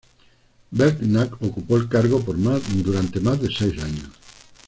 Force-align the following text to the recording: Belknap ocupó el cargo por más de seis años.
Belknap 0.71 1.33
ocupó 1.43 1.77
el 1.77 1.87
cargo 1.87 2.19
por 2.21 2.35
más 2.35 2.63
de 2.67 3.49
seis 3.55 3.79
años. 3.83 4.09